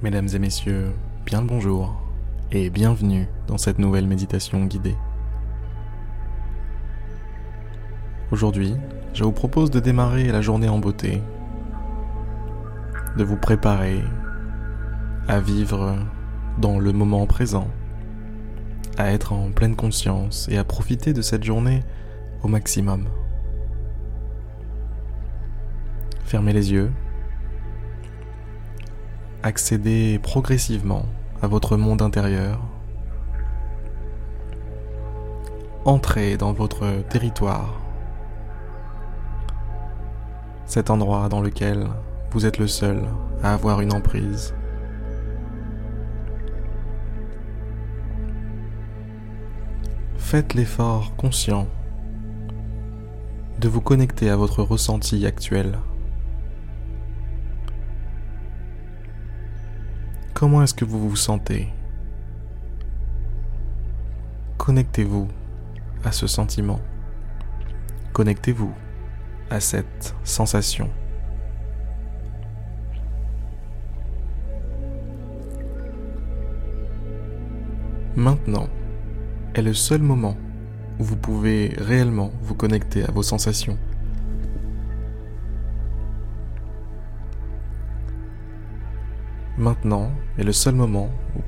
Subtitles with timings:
[0.00, 0.94] Mesdames et messieurs,
[1.26, 2.00] bien le bonjour
[2.52, 4.94] et bienvenue dans cette nouvelle méditation guidée.
[8.30, 8.76] Aujourd'hui,
[9.12, 11.20] je vous propose de démarrer la journée en beauté,
[13.16, 14.00] de vous préparer
[15.26, 15.96] à vivre
[16.58, 17.66] dans le moment présent,
[18.98, 21.82] à être en pleine conscience et à profiter de cette journée
[22.44, 23.08] au maximum.
[26.22, 26.92] Fermez les yeux
[29.42, 31.04] accédez progressivement
[31.42, 32.60] à votre monde intérieur.
[35.84, 37.80] Entrez dans votre territoire,
[40.66, 41.86] cet endroit dans lequel
[42.30, 43.04] vous êtes le seul
[43.42, 44.54] à avoir une emprise.
[50.16, 51.66] Faites l'effort conscient
[53.60, 55.78] de vous connecter à votre ressenti actuel.
[60.38, 61.66] Comment est-ce que vous vous sentez
[64.56, 65.26] Connectez-vous
[66.04, 66.78] à ce sentiment.
[68.12, 68.72] Connectez-vous
[69.50, 70.90] à cette sensation.
[78.14, 78.68] Maintenant
[79.56, 80.36] est le seul moment
[81.00, 83.76] où vous pouvez réellement vous connecter à vos sensations.
[89.58, 91.40] Maintenant est le seul moment où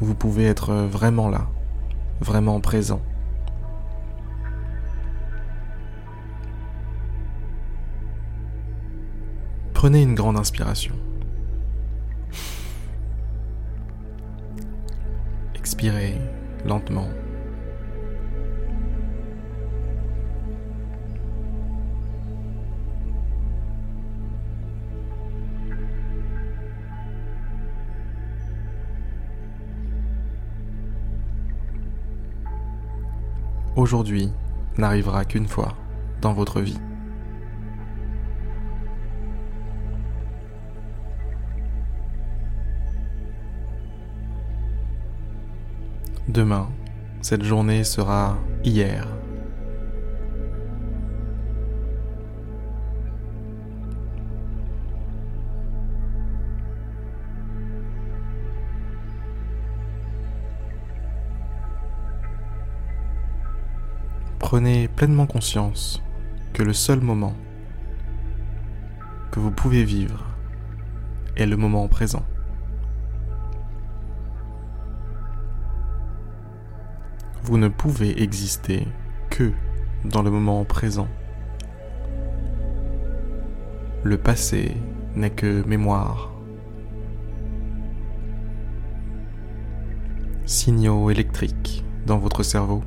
[0.00, 1.46] vous pouvez, être vraiment là,
[2.22, 3.02] vraiment présent.
[9.74, 10.94] Prenez une grande inspiration.
[15.54, 16.16] Expirez
[16.64, 17.08] lentement.
[33.78, 34.32] Aujourd'hui
[34.76, 35.74] n'arrivera qu'une fois
[36.20, 36.78] dans votre vie.
[46.26, 46.68] Demain,
[47.22, 49.17] cette journée sera hier.
[64.50, 66.02] Prenez pleinement conscience
[66.54, 67.34] que le seul moment
[69.30, 70.24] que vous pouvez vivre
[71.36, 72.24] est le moment présent.
[77.42, 78.88] Vous ne pouvez exister
[79.28, 79.52] que
[80.06, 81.08] dans le moment présent.
[84.02, 84.78] Le passé
[85.14, 86.32] n'est que mémoire.
[90.46, 92.82] Signaux électriques dans votre cerveau.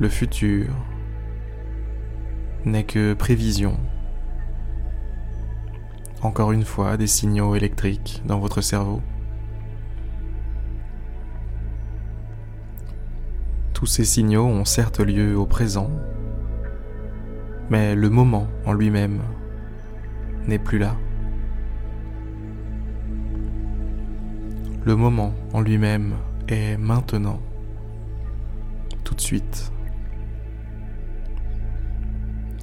[0.00, 0.68] Le futur
[2.64, 3.78] n'est que prévision.
[6.22, 9.02] Encore une fois, des signaux électriques dans votre cerveau.
[13.74, 15.90] Tous ces signaux ont certes lieu au présent,
[17.68, 19.20] mais le moment en lui-même
[20.46, 20.96] n'est plus là.
[24.86, 26.14] Le moment en lui-même
[26.48, 27.42] est maintenant,
[29.04, 29.70] tout de suite.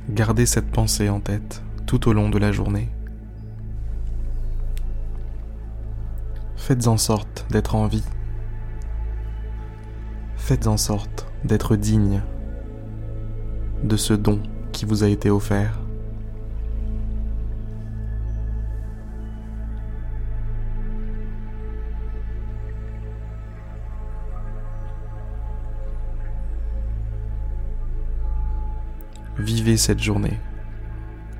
[0.09, 2.89] Gardez cette pensée en tête tout au long de la journée.
[6.55, 8.05] Faites en sorte d'être en vie.
[10.37, 12.21] Faites en sorte d'être digne
[13.83, 14.41] de ce don
[14.71, 15.81] qui vous a été offert.
[29.39, 30.39] Vivez cette journée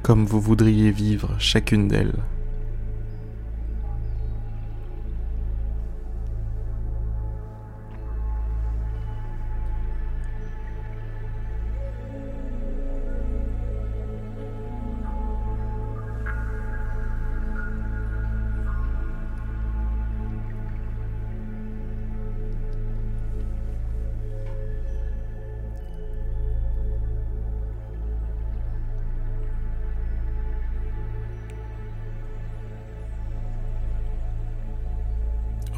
[0.07, 2.13] comme vous voudriez vivre chacune d'elles.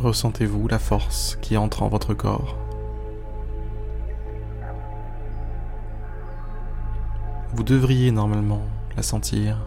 [0.02, 2.58] Ressentez-vous la force qui entre en votre corps
[7.54, 8.62] Vous devriez normalement
[8.96, 9.58] la sentir.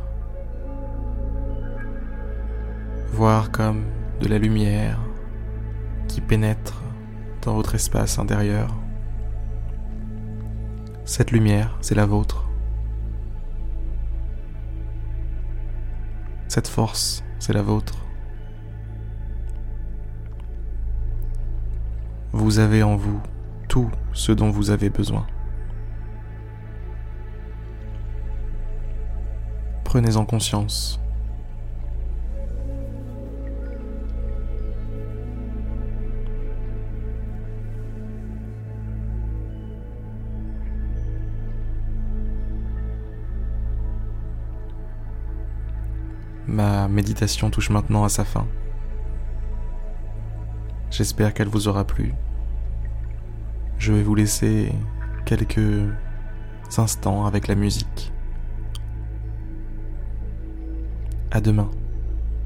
[3.10, 3.84] Voir comme
[4.20, 4.98] de la lumière
[6.08, 6.80] qui pénètre
[7.42, 8.74] dans votre espace intérieur.
[11.04, 12.48] Cette lumière, c'est la vôtre.
[16.48, 17.98] Cette force, c'est la vôtre.
[22.44, 23.20] Vous avez en vous
[23.68, 25.24] tout ce dont vous avez besoin.
[29.84, 30.98] Prenez-en conscience.
[46.48, 48.48] Ma méditation touche maintenant à sa fin.
[50.90, 52.12] J'espère qu'elle vous aura plu.
[53.82, 54.70] Je vais vous laisser
[55.24, 55.88] quelques
[56.78, 58.12] instants avec la musique.
[61.32, 61.68] À demain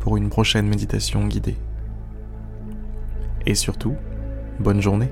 [0.00, 1.58] pour une prochaine méditation guidée.
[3.44, 3.96] Et surtout,
[4.60, 5.10] bonne journée.